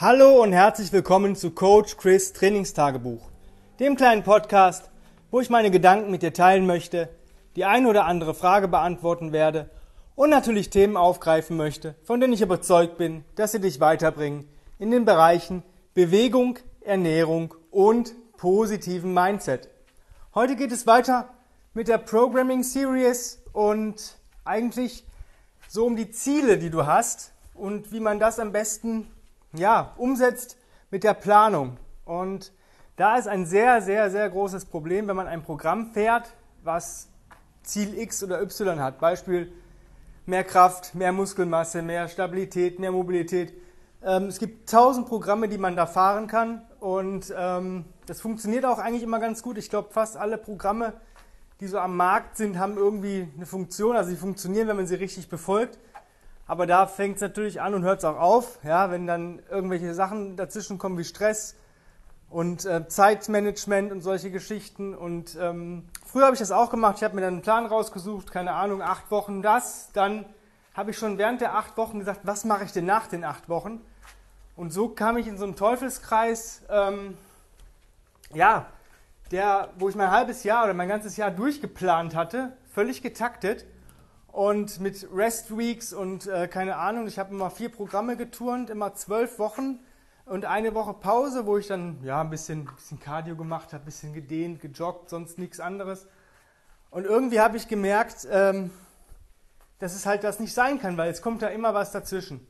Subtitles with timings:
[0.00, 3.28] Hallo und herzlich willkommen zu Coach Chris Trainingstagebuch,
[3.80, 4.90] dem kleinen Podcast,
[5.32, 7.08] wo ich meine Gedanken mit dir teilen möchte,
[7.56, 9.70] die eine oder andere Frage beantworten werde
[10.14, 14.48] und natürlich Themen aufgreifen möchte, von denen ich überzeugt bin, dass sie dich weiterbringen
[14.78, 15.64] in den Bereichen
[15.94, 19.68] Bewegung, Ernährung und positiven Mindset.
[20.32, 21.28] Heute geht es weiter
[21.74, 25.04] mit der Programming Series und eigentlich
[25.66, 29.10] so um die Ziele, die du hast und wie man das am besten
[29.52, 30.56] ja, umsetzt
[30.90, 31.76] mit der Planung.
[32.04, 32.52] Und
[32.96, 37.08] da ist ein sehr, sehr, sehr großes Problem, wenn man ein Programm fährt, was
[37.62, 38.98] Ziel X oder Y hat.
[38.98, 39.52] Beispiel
[40.26, 43.52] mehr Kraft, mehr Muskelmasse, mehr Stabilität, mehr Mobilität.
[44.02, 48.78] Ähm, es gibt tausend Programme, die man da fahren kann und ähm, das funktioniert auch
[48.78, 49.58] eigentlich immer ganz gut.
[49.58, 50.94] Ich glaube, fast alle Programme,
[51.60, 53.96] die so am Markt sind, haben irgendwie eine Funktion.
[53.96, 55.78] Also sie funktionieren, wenn man sie richtig befolgt.
[56.48, 59.92] Aber da fängt es natürlich an und hört es auch auf, ja, wenn dann irgendwelche
[59.92, 61.54] Sachen dazwischen kommen wie Stress
[62.30, 64.94] und äh, Zeitmanagement und solche Geschichten.
[64.94, 66.96] Und ähm, früher habe ich das auch gemacht.
[66.96, 69.90] Ich habe mir dann einen Plan rausgesucht, keine Ahnung, acht Wochen das.
[69.92, 70.24] Dann
[70.72, 73.50] habe ich schon während der acht Wochen gesagt, was mache ich denn nach den acht
[73.50, 73.82] Wochen?
[74.56, 77.18] Und so kam ich in so einen Teufelskreis, ähm,
[78.32, 78.66] ja,
[79.32, 83.66] der, wo ich mein halbes Jahr oder mein ganzes Jahr durchgeplant hatte, völlig getaktet
[84.38, 88.94] und mit Rest Weeks und äh, keine Ahnung, ich habe immer vier Programme geturnt, immer
[88.94, 89.80] zwölf Wochen
[90.26, 93.86] und eine Woche Pause, wo ich dann ja ein bisschen, bisschen Cardio gemacht habe, ein
[93.86, 96.06] bisschen gedehnt, gejoggt, sonst nichts anderes.
[96.90, 98.70] Und irgendwie habe ich gemerkt, ähm,
[99.80, 102.46] dass es halt das nicht sein kann, weil es kommt da immer was dazwischen.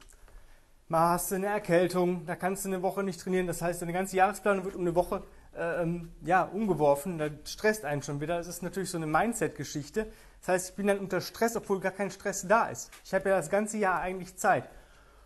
[0.89, 3.95] Mal hast du eine Erkältung, da kannst du eine Woche nicht trainieren, das heißt, deine
[3.95, 5.23] ganze Jahresplanung wird um eine Woche
[5.59, 8.39] ähm, ja, umgeworfen, da stresst einen schon wieder.
[8.39, 10.07] Das ist natürlich so eine Mindset-Geschichte.
[10.41, 12.91] Das heißt, ich bin dann unter Stress, obwohl gar kein Stress da ist.
[13.05, 14.69] Ich habe ja das ganze Jahr eigentlich Zeit.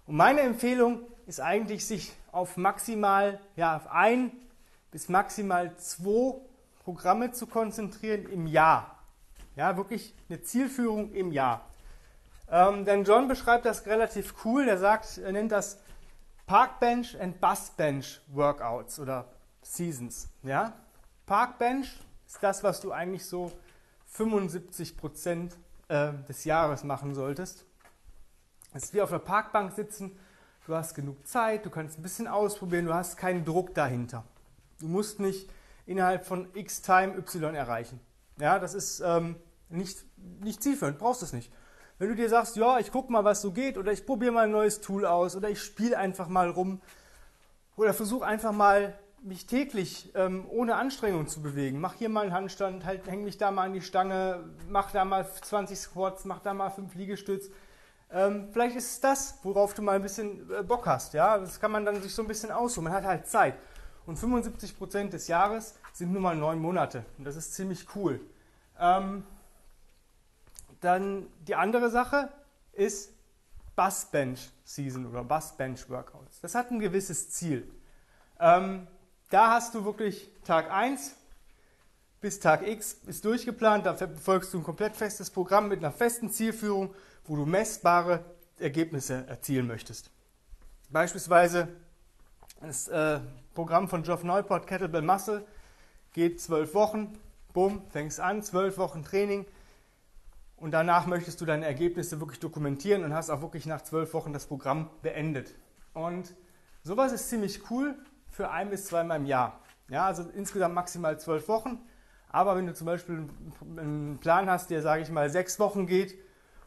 [0.06, 4.32] Und meine Empfehlung ist eigentlich, sich auf maximal, ja, auf ein
[4.90, 6.40] bis maximal zwei
[6.84, 8.98] Programme zu konzentrieren im Jahr.
[9.54, 11.66] Ja, wirklich eine Zielführung im Jahr.
[12.50, 14.68] Ähm, denn John beschreibt das relativ cool.
[14.68, 15.78] Er sagt, er nennt das
[16.46, 19.26] Parkbench and Busbench Workouts oder
[19.62, 20.28] Seasons.
[20.42, 20.74] Ja?
[21.26, 21.88] Parkbench
[22.26, 23.52] ist das, was du eigentlich so
[24.06, 25.56] 75 Prozent
[25.88, 27.64] äh, des Jahres machen solltest.
[28.74, 30.18] Es ist wie auf der Parkbank sitzen.
[30.66, 34.24] Du hast genug Zeit, du kannst ein bisschen ausprobieren, du hast keinen Druck dahinter.
[34.78, 35.50] Du musst nicht
[35.86, 38.00] innerhalb von x Time Y erreichen.
[38.38, 39.36] Ja, das ist ähm,
[39.68, 41.52] nicht, nicht zielführend, brauchst du es nicht.
[41.98, 44.44] Wenn du dir sagst, ja, ich gucke mal, was so geht, oder ich probiere mal
[44.44, 46.80] ein neues Tool aus, oder ich spiele einfach mal rum,
[47.76, 51.80] oder versuche einfach mal mich täglich ähm, ohne Anstrengung zu bewegen.
[51.80, 55.04] Mach hier mal einen Handstand, halt, häng mich da mal an die Stange, mach da
[55.04, 57.50] mal 20 Squats, mach da mal 5 Liegestütz.
[58.10, 61.14] Ähm, vielleicht ist es das, worauf du mal ein bisschen äh, Bock hast.
[61.14, 61.38] Ja?
[61.38, 62.84] Das kann man dann sich so ein bisschen aussuchen.
[62.84, 63.54] Man hat halt Zeit.
[64.04, 67.04] Und 75 Prozent des Jahres sind nur mal neun Monate.
[67.16, 68.20] Und das ist ziemlich cool.
[68.78, 69.24] Ähm,
[70.80, 72.28] dann die andere Sache
[72.72, 73.12] ist
[73.76, 76.40] Bus-Bench Season oder Bus-Bench Workouts.
[76.40, 77.70] Das hat ein gewisses Ziel.
[78.40, 78.88] Ähm,
[79.32, 81.16] da hast du wirklich Tag 1
[82.20, 83.86] bis Tag X ist durchgeplant.
[83.86, 86.94] Da verfolgst du ein komplett festes Programm mit einer festen Zielführung,
[87.24, 88.24] wo du messbare
[88.58, 90.10] Ergebnisse erzielen möchtest.
[90.90, 91.68] Beispielsweise
[92.60, 93.20] das äh,
[93.54, 95.44] Programm von Geoff Neuport, Kettlebell Muscle,
[96.12, 97.18] geht zwölf Wochen.
[97.54, 99.46] Bumm, fängst an, zwölf Wochen Training.
[100.56, 104.32] Und danach möchtest du deine Ergebnisse wirklich dokumentieren und hast auch wirklich nach zwölf Wochen
[104.34, 105.54] das Programm beendet.
[105.94, 106.34] Und
[106.84, 107.96] sowas ist ziemlich cool,
[108.32, 109.60] für ein bis zweimal im Jahr.
[109.88, 111.78] Ja, also insgesamt maximal zwölf Wochen.
[112.30, 113.26] Aber wenn du zum Beispiel
[113.76, 116.18] einen Plan hast, der, sage ich mal, sechs Wochen geht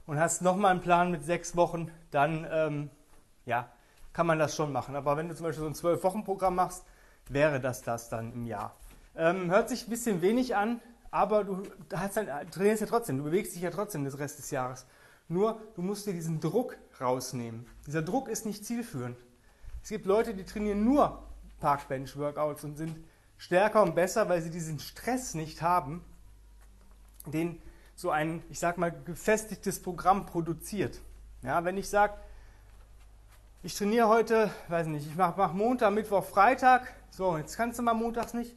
[0.06, 2.90] und hast nochmal einen Plan mit sechs Wochen, dann ähm,
[3.46, 3.68] ja,
[4.14, 4.96] kann man das schon machen.
[4.96, 6.86] Aber wenn du zum Beispiel so ein Zwölf-Wochen-Programm machst,
[7.28, 8.76] wäre das das dann im Jahr.
[9.16, 11.64] Ähm, hört sich ein bisschen wenig an, aber du
[11.96, 14.86] hast dann, trainierst ja trotzdem, du bewegst dich ja trotzdem des Rest des Jahres.
[15.28, 17.66] Nur, du musst dir diesen Druck rausnehmen.
[17.88, 19.18] Dieser Druck ist nicht zielführend.
[19.82, 21.25] Es gibt Leute, die trainieren nur
[21.60, 22.98] Parkbench-Workouts und sind
[23.38, 26.04] stärker und besser, weil sie diesen Stress nicht haben,
[27.26, 27.62] den
[27.96, 31.02] so ein, ich sag mal, gefestigtes Programm produziert.
[31.42, 32.14] Ja, wenn ich sage,
[33.64, 37.84] ich trainiere heute, weiß nicht, ich mache mach Montag, Mittwoch, Freitag, so, jetzt kannst du
[37.84, 38.56] mal montags nicht,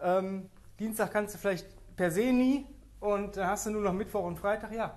[0.00, 0.48] ähm,
[0.78, 1.66] Dienstag kannst du vielleicht
[1.96, 2.66] per se nie
[3.00, 4.96] und dann hast du nur noch Mittwoch und Freitag, ja.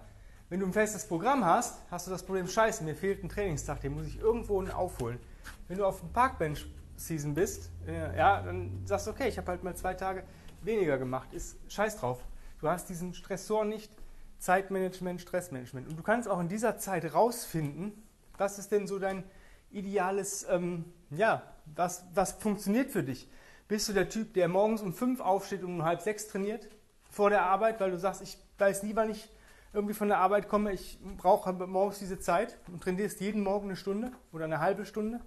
[0.50, 3.82] Wenn du ein festes Programm hast, hast du das Problem, scheiße, mir fehlt ein Trainingstag,
[3.82, 5.20] den muss ich irgendwo aufholen.
[5.68, 6.66] Wenn du auf dem Parkbench
[7.00, 10.24] Season bist, äh, ja, dann sagst du, okay, ich habe halt mal zwei Tage
[10.62, 11.34] weniger gemacht.
[11.34, 12.24] Ist scheiß drauf.
[12.60, 13.92] Du hast diesen Stressor nicht.
[14.38, 15.90] Zeitmanagement, Stressmanagement.
[15.90, 17.92] Und du kannst auch in dieser Zeit rausfinden,
[18.38, 19.24] was ist denn so dein
[19.70, 21.44] ideales ähm, ja,
[21.76, 23.30] was, was funktioniert für dich?
[23.68, 26.68] Bist du der Typ, der morgens um fünf aufsteht und um halb sechs trainiert
[27.10, 29.30] vor der Arbeit, weil du sagst, ich weiß nie, wann ich
[29.74, 33.76] irgendwie von der Arbeit komme, ich brauche morgens diese Zeit und trainierst jeden Morgen eine
[33.76, 35.20] Stunde oder eine halbe Stunde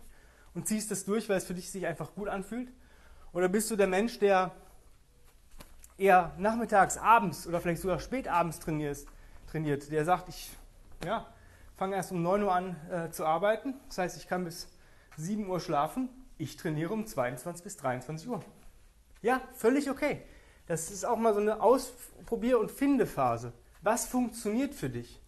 [0.55, 2.69] und ziehst das durch, weil es für dich sich einfach gut anfühlt?
[3.33, 4.53] Oder bist du der Mensch, der
[5.97, 9.09] eher nachmittags, abends oder vielleicht sogar spätabends trainierst,
[9.51, 10.51] trainiert, der sagt, ich
[11.05, 11.27] ja,
[11.77, 14.69] fange erst um 9 Uhr an äh, zu arbeiten, das heißt, ich kann bis
[15.17, 16.09] 7 Uhr schlafen,
[16.39, 18.43] ich trainiere um 22 bis 23 Uhr.
[19.21, 20.23] Ja, völlig okay.
[20.67, 23.53] Das ist auch mal so eine Ausprobier- und Findephase.
[23.83, 25.21] Was funktioniert für dich?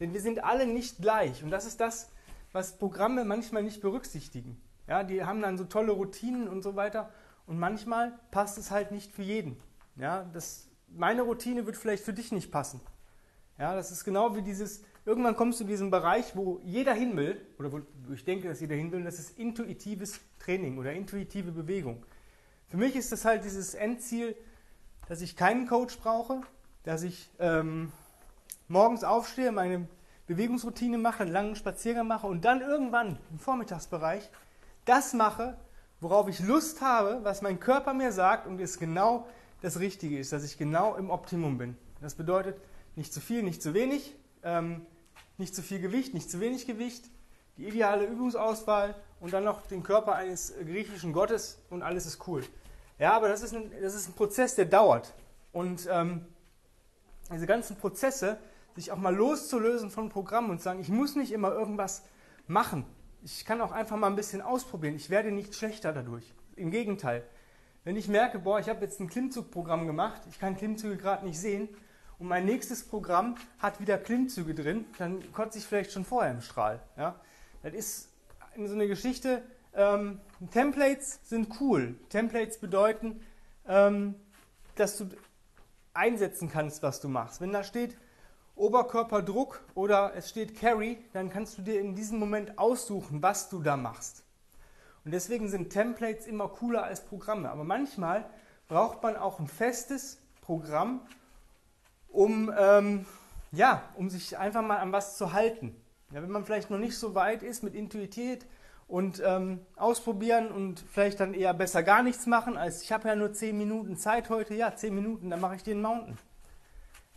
[0.00, 2.10] Denn wir sind alle nicht gleich und das ist das,
[2.52, 4.60] was Programme manchmal nicht berücksichtigen.
[4.88, 7.10] Ja, die haben dann so tolle Routinen und so weiter
[7.46, 9.60] und manchmal passt es halt nicht für jeden.
[9.96, 12.80] Ja, das, meine Routine wird vielleicht für dich nicht passen.
[13.58, 17.16] Ja, das ist genau wie dieses, irgendwann kommst du in diesen Bereich, wo jeder hin
[17.16, 17.80] will, oder wo
[18.12, 22.04] ich denke, dass jeder hin will, und das ist intuitives Training oder intuitive Bewegung.
[22.68, 24.36] Für mich ist das halt dieses Endziel,
[25.08, 26.42] dass ich keinen Coach brauche,
[26.84, 27.92] dass ich ähm,
[28.68, 29.88] morgens aufstehe, meine
[30.26, 34.30] Bewegungsroutine mache, einen langen Spaziergang mache und dann irgendwann im Vormittagsbereich
[34.88, 35.56] das mache,
[36.00, 39.26] worauf ich Lust habe, was mein Körper mir sagt und es genau
[39.60, 41.76] das Richtige ist, dass ich genau im Optimum bin.
[42.00, 42.56] Das bedeutet
[42.96, 44.86] nicht zu viel, nicht zu wenig, ähm,
[45.36, 47.04] nicht zu viel Gewicht, nicht zu wenig Gewicht,
[47.56, 52.44] die ideale Übungsauswahl und dann noch den Körper eines griechischen Gottes und alles ist cool.
[52.98, 55.14] Ja, aber das ist ein, das ist ein Prozess, der dauert.
[55.52, 56.24] Und ähm,
[57.32, 58.38] diese ganzen Prozesse,
[58.74, 62.02] sich auch mal loszulösen von Programmen und sagen, ich muss nicht immer irgendwas
[62.46, 62.84] machen.
[63.22, 64.94] Ich kann auch einfach mal ein bisschen ausprobieren.
[64.94, 66.32] Ich werde nicht schlechter dadurch.
[66.56, 67.24] Im Gegenteil.
[67.84, 71.38] Wenn ich merke, boah, ich habe jetzt ein Klimmzugprogramm gemacht, ich kann Klimmzüge gerade nicht
[71.38, 71.68] sehen
[72.18, 76.40] und mein nächstes Programm hat wieder Klimmzüge drin, dann kotze ich vielleicht schon vorher im
[76.40, 76.80] Strahl.
[76.96, 77.18] Ja?
[77.62, 78.08] Das ist
[78.56, 79.42] so eine Geschichte.
[79.74, 80.20] Ähm,
[80.50, 81.94] Templates sind cool.
[82.08, 83.20] Templates bedeuten,
[83.66, 84.14] ähm,
[84.74, 85.08] dass du
[85.94, 87.40] einsetzen kannst, was du machst.
[87.40, 87.96] Wenn da steht
[88.58, 93.62] Oberkörperdruck oder es steht Carry, dann kannst du dir in diesem Moment aussuchen, was du
[93.62, 94.24] da machst.
[95.04, 97.50] Und deswegen sind Templates immer cooler als Programme.
[97.50, 98.28] Aber manchmal
[98.68, 101.00] braucht man auch ein festes Programm,
[102.08, 103.06] um, ähm,
[103.52, 105.74] ja, um sich einfach mal an was zu halten.
[106.10, 108.46] Ja, wenn man vielleicht noch nicht so weit ist mit Intuitivität
[108.86, 113.14] und ähm, ausprobieren und vielleicht dann eher besser gar nichts machen, als ich habe ja
[113.14, 116.18] nur 10 Minuten Zeit heute, ja, 10 Minuten, dann mache ich den Mountain.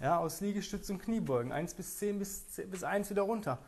[0.01, 3.59] Ja, aus Liegestütz und Kniebeugen, 1 bis 10 bis, 10 bis 1 wieder runter.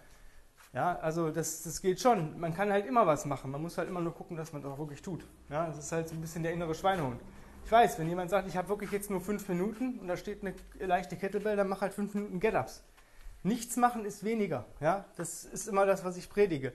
[0.73, 2.39] Ja, also das, das geht schon.
[2.39, 3.51] Man kann halt immer was machen.
[3.51, 5.27] Man muss halt immer nur gucken, dass man das auch wirklich tut.
[5.49, 7.21] Ja, das ist halt so ein bisschen der innere Schweinehund.
[7.63, 10.41] Ich weiß, wenn jemand sagt, ich habe wirklich jetzt nur 5 Minuten und da steht
[10.41, 12.83] eine leichte Kettlebell, dann mach halt 5 Minuten Get-Ups.
[13.43, 14.65] Nichts machen ist weniger.
[14.79, 16.73] Ja, das ist immer das, was ich predige.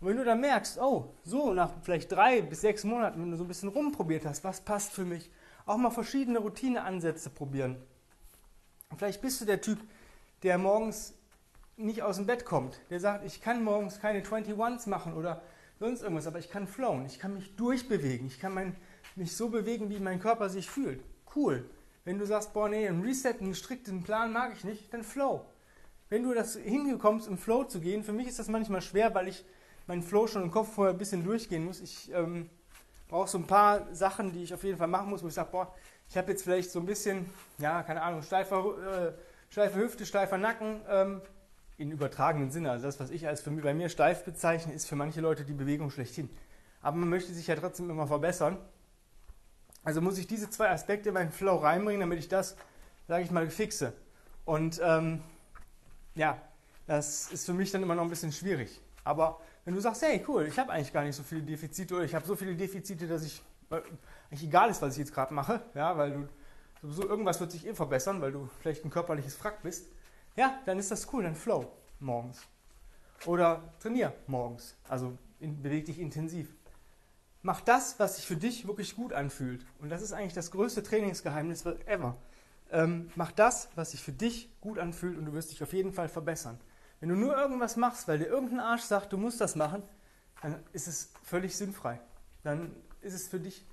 [0.00, 3.36] Und wenn du dann merkst, oh, so nach vielleicht drei bis sechs Monaten, wenn du
[3.36, 5.30] so ein bisschen rumprobiert hast, was passt für mich,
[5.66, 7.76] auch mal verschiedene Routineansätze probieren.
[8.96, 9.78] Vielleicht bist du der Typ,
[10.42, 11.14] der morgens
[11.76, 15.42] nicht aus dem Bett kommt, der sagt, ich kann morgens keine 21s machen oder
[15.80, 18.76] sonst irgendwas, aber ich kann flowen, ich kann mich durchbewegen, ich kann mein,
[19.16, 21.02] mich so bewegen, wie mein Körper sich fühlt.
[21.34, 21.68] Cool.
[22.04, 25.46] Wenn du sagst, boah, nee, ein Reset, einen gestrickten Plan mag ich nicht, dann Flow.
[26.10, 29.28] Wenn du das hingekommst, im Flow zu gehen, für mich ist das manchmal schwer, weil
[29.28, 29.44] ich
[29.86, 31.80] meinen Flow schon im Kopf vorher ein bisschen durchgehen muss.
[31.80, 32.50] Ich ähm,
[33.08, 35.48] brauche so ein paar Sachen, die ich auf jeden Fall machen muss, wo ich sage,
[35.50, 35.74] boah,
[36.08, 39.12] ich habe jetzt vielleicht so ein bisschen, ja, keine Ahnung, steifer, äh,
[39.50, 41.22] steife Hüfte, steifer Nacken, ähm,
[41.76, 42.70] in übertragenen Sinne.
[42.70, 45.44] Also das, was ich als für mich, bei mir steif bezeichne, ist für manche Leute
[45.44, 46.30] die Bewegung schlechthin.
[46.82, 48.58] Aber man möchte sich ja trotzdem immer verbessern.
[49.82, 52.56] Also muss ich diese zwei Aspekte in meinen Flow reinbringen, damit ich das,
[53.08, 53.92] sage ich mal, fixe.
[54.44, 55.20] Und ähm,
[56.14, 56.40] ja,
[56.86, 58.80] das ist für mich dann immer noch ein bisschen schwierig.
[59.02, 62.04] Aber wenn du sagst, hey, cool, ich habe eigentlich gar nicht so viele Defizite oder
[62.04, 63.42] ich habe so viele Defizite, dass ich
[64.34, 66.28] eigentlich egal ist, was ich jetzt gerade mache, ja, weil du
[66.82, 69.86] sowieso irgendwas wird sich eh verbessern, weil du vielleicht ein körperliches Frack bist,
[70.34, 72.42] ja, dann ist das cool, dann flow morgens.
[73.26, 76.52] Oder trainier morgens, also in, beweg dich intensiv.
[77.42, 79.64] Mach das, was sich für dich wirklich gut anfühlt.
[79.78, 82.16] Und das ist eigentlich das größte Trainingsgeheimnis ever.
[82.72, 85.92] Ähm, mach das, was sich für dich gut anfühlt und du wirst dich auf jeden
[85.92, 86.58] Fall verbessern.
[86.98, 89.82] Wenn du nur irgendwas machst, weil dir irgendein Arsch sagt, du musst das machen,
[90.42, 92.00] dann ist es völlig sinnfrei.
[92.42, 93.64] Dann ist es für dich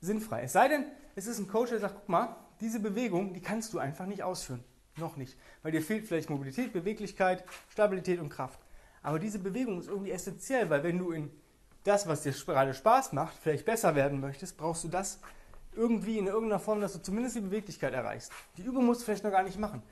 [0.00, 0.42] sinnfrei.
[0.42, 0.84] Es sei denn,
[1.14, 4.22] es ist ein Coach, der sagt, guck mal, diese Bewegung, die kannst du einfach nicht
[4.22, 4.64] ausführen.
[4.96, 5.36] Noch nicht.
[5.62, 8.60] Weil dir fehlt vielleicht Mobilität, Beweglichkeit, Stabilität und Kraft.
[9.02, 11.30] Aber diese Bewegung ist irgendwie essentiell, weil wenn du in
[11.84, 15.20] das, was dir gerade Spaß macht, vielleicht besser werden möchtest, brauchst du das
[15.74, 18.32] irgendwie in irgendeiner Form, dass du zumindest die Beweglichkeit erreichst.
[18.56, 19.82] Die Übung musst du vielleicht noch gar nicht machen.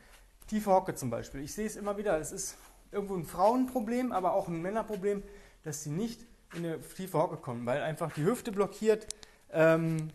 [0.46, 1.42] Tiefe Hocke zum Beispiel.
[1.42, 2.56] Ich sehe es immer wieder, es ist
[2.90, 5.22] irgendwo ein Frauenproblem, aber auch ein Männerproblem,
[5.62, 9.06] dass sie nicht in eine tiefe Hocke kommen, weil einfach die Hüfte blockiert,
[9.54, 10.10] ähm,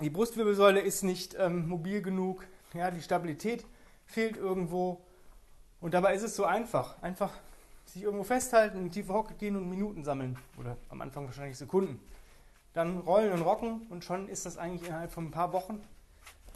[0.00, 3.64] die Brustwirbelsäule ist nicht ähm, mobil genug, ja, die Stabilität
[4.06, 5.00] fehlt irgendwo.
[5.80, 7.00] Und dabei ist es so einfach.
[7.02, 7.32] Einfach
[7.86, 10.36] sich irgendwo festhalten, in tiefe Hocke gehen und Minuten sammeln.
[10.58, 12.00] Oder am Anfang wahrscheinlich Sekunden.
[12.72, 15.80] Dann rollen und rocken und schon ist das eigentlich innerhalb von ein paar Wochen,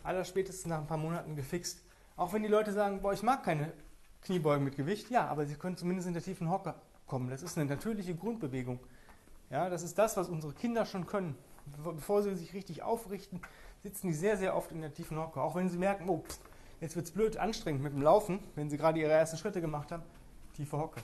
[0.03, 1.81] aller spätestens nach ein paar Monaten gefixt.
[2.17, 3.73] Auch wenn die Leute sagen, boah, ich mag keine
[4.23, 6.75] Kniebeugen mit Gewicht, ja, aber sie können zumindest in der tiefen Hocke
[7.07, 7.31] kommen.
[7.31, 8.81] Das ist eine natürliche Grundbewegung.
[9.51, 11.37] Ja, das ist das, was unsere Kinder schon können.
[11.83, 13.41] Bevor sie sich richtig aufrichten,
[13.83, 15.41] sitzen die sehr, sehr oft in der tiefen Hocke.
[15.41, 16.25] Auch wenn sie merken, oh,
[16.81, 19.93] jetzt wird es blöd anstrengend mit dem Laufen, wenn sie gerade ihre ersten Schritte gemacht
[19.93, 20.03] haben,
[20.55, 21.01] tiefe Hocke.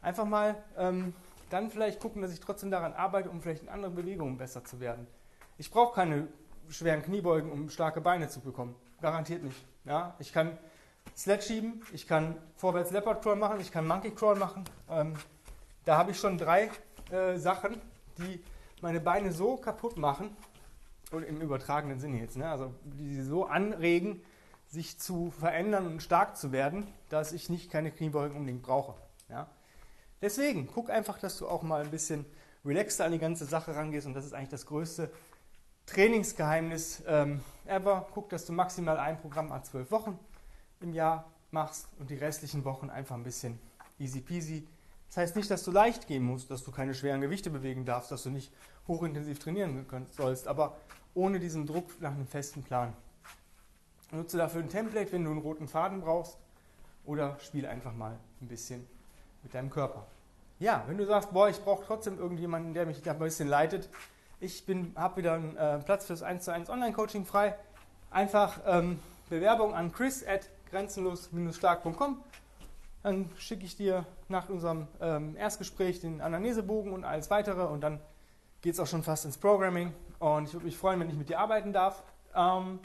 [0.00, 1.14] Einfach mal ähm,
[1.50, 4.80] dann vielleicht gucken, dass ich trotzdem daran arbeite, um vielleicht in anderen Bewegungen besser zu
[4.80, 5.06] werden.
[5.58, 6.28] Ich brauche keine
[6.68, 8.74] schweren Kniebeugen, um starke Beine zu bekommen.
[9.00, 9.64] Garantiert nicht.
[9.84, 10.58] Ja, ich kann
[11.16, 14.64] Sled schieben, ich kann vorwärts Leopard Crawl machen, ich kann Monkey Crawl machen.
[14.88, 15.14] Ähm,
[15.84, 16.70] da habe ich schon drei
[17.12, 17.80] äh, Sachen,
[18.18, 18.42] die
[18.80, 20.36] meine Beine so kaputt machen,
[21.12, 22.48] und im übertragenen Sinne jetzt, ne?
[22.48, 24.22] also die sie so anregen,
[24.66, 28.94] sich zu verändern und stark zu werden, dass ich nicht keine Kniebeugen unbedingt brauche.
[29.28, 29.46] Ja?
[30.22, 32.24] Deswegen, guck einfach, dass du auch mal ein bisschen
[32.64, 35.10] relaxter an die ganze Sache rangehst und das ist eigentlich das größte
[35.84, 38.06] Trainingsgeheimnis ähm, ever.
[38.14, 40.18] Guck, dass du maximal ein Programm a zwölf Wochen
[40.80, 43.58] im Jahr machst und die restlichen Wochen einfach ein bisschen
[43.98, 44.66] easy peasy.
[45.12, 48.10] Das heißt nicht, dass du leicht gehen musst, dass du keine schweren Gewichte bewegen darfst,
[48.10, 48.50] dass du nicht
[48.88, 50.74] hochintensiv trainieren sollst, aber
[51.12, 52.94] ohne diesen Druck nach einem festen Plan.
[54.10, 56.38] Nutze dafür ein Template, wenn du einen roten Faden brauchst
[57.04, 58.86] oder spiel einfach mal ein bisschen
[59.42, 60.06] mit deinem Körper.
[60.58, 63.90] Ja, wenn du sagst, boah, ich brauche trotzdem irgendjemanden, der mich da ein bisschen leitet,
[64.40, 64.64] ich
[64.94, 67.54] habe wieder einen äh, Platz fürs 1 zu 1 Online-Coaching frei.
[68.10, 72.22] Einfach ähm, Bewerbung an chris at grenzenlos-stark.com.
[73.02, 78.00] Dann schicke ich dir nach unserem ähm, Erstgespräch den Anamnesebogen und alles weitere und dann
[78.60, 79.92] geht es auch schon fast ins Programming.
[80.18, 82.02] Und ich würde mich freuen, wenn ich mit dir arbeiten darf.
[82.34, 82.78] Ähm,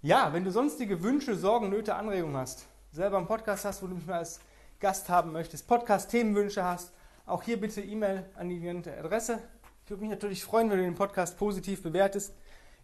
[0.00, 3.94] ja, wenn du sonstige Wünsche, Sorgen, Nöte, Anregungen hast, selber einen Podcast hast, wo du
[3.94, 4.40] mich mal als
[4.80, 6.92] Gast haben möchtest, Podcast-Themenwünsche hast,
[7.26, 9.38] auch hier bitte E-Mail an die genannte Adresse.
[9.84, 12.34] Ich würde mich natürlich freuen, wenn du den Podcast positiv bewertest,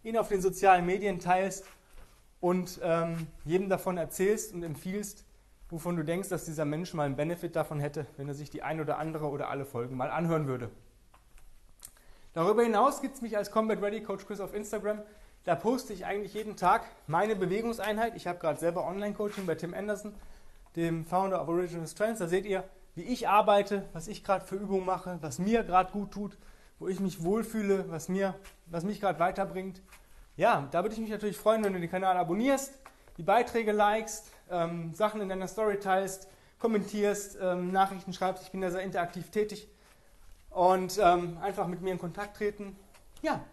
[0.03, 1.65] ihn auf den sozialen Medien teilst
[2.39, 5.23] und ähm, jedem davon erzählst und empfiehlst,
[5.71, 8.61] wovon du denkst, dass dieser Mensch mal einen Benefit davon hätte, wenn er sich die
[8.61, 10.69] ein oder andere oder alle Folgen mal anhören würde.
[12.33, 15.01] Darüber hinaus gibt es mich als Combat Ready Coach Chris auf Instagram.
[15.43, 18.15] Da poste ich eigentlich jeden Tag meine Bewegungseinheit.
[18.15, 20.13] Ich habe gerade selber Online-Coaching bei Tim Anderson
[20.75, 22.19] dem Founder of Original Strengths.
[22.19, 22.63] Da seht ihr,
[22.95, 26.37] wie ich arbeite, was ich gerade für Übungen mache, was mir gerade gut tut,
[26.79, 28.35] wo ich mich wohlfühle, was, mir,
[28.67, 29.81] was mich gerade weiterbringt.
[30.37, 32.73] Ja, da würde ich mich natürlich freuen, wenn du den Kanal abonnierst,
[33.21, 38.43] die Beiträge likest, ähm, Sachen in deiner Story teilst, kommentierst, ähm, Nachrichten schreibst.
[38.43, 39.67] Ich bin da sehr interaktiv tätig
[40.49, 42.75] und ähm, einfach mit mir in Kontakt treten.
[43.21, 43.45] Ja,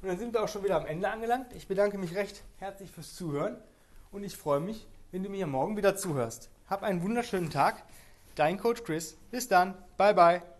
[0.00, 1.52] und dann sind wir auch schon wieder am Ende angelangt.
[1.54, 3.58] Ich bedanke mich recht herzlich fürs Zuhören
[4.10, 6.48] und ich freue mich, wenn du mir morgen wieder zuhörst.
[6.70, 7.82] Hab einen wunderschönen Tag.
[8.36, 9.18] Dein Coach Chris.
[9.30, 9.74] Bis dann.
[9.98, 10.59] Bye bye.